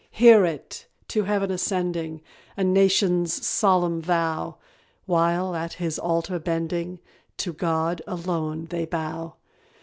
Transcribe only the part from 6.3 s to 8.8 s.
bending, To God alone